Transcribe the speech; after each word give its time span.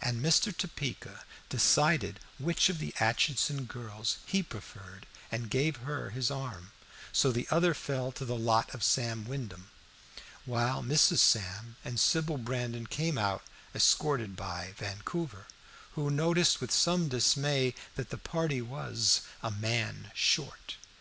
And 0.00 0.20
Mr. 0.20 0.52
Topeka 0.52 1.24
decided 1.48 2.18
which 2.38 2.68
of 2.68 2.80
the 2.80 2.92
Aitchison 2.98 3.66
girls 3.66 4.16
he 4.26 4.42
preferred, 4.42 5.06
and 5.30 5.48
gave 5.48 5.76
her 5.86 6.10
his 6.10 6.32
arm, 6.32 6.72
so 7.12 7.30
that 7.30 7.38
the 7.38 7.48
other 7.54 7.72
fell 7.72 8.10
to 8.10 8.24
the 8.24 8.34
lot 8.34 8.74
of 8.74 8.82
Sam 8.82 9.24
Wyndham, 9.24 9.70
while 10.46 10.82
Mrs. 10.82 11.18
Sam 11.18 11.76
and 11.84 12.00
Sybil 12.00 12.38
Brandon 12.38 12.88
came 12.88 13.16
out 13.16 13.44
escorted 13.72 14.34
by 14.34 14.74
Vancouver, 14.78 15.46
who 15.92 16.10
noticed 16.10 16.60
with 16.60 16.72
some 16.72 17.06
dismay 17.08 17.72
that 17.94 18.10
the 18.10 18.18
party 18.18 18.60
was 18.60 19.20
"a 19.44 19.52
man 19.52 20.10
short." 20.12 20.74